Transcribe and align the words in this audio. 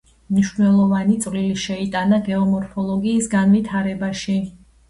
მნიშვნელოვანი 0.35 1.17
წვლილი 1.25 1.59
შეიტანა 1.65 2.21
გეომორფოლოგიის 2.31 3.31
განვითარებაში. 3.37 4.39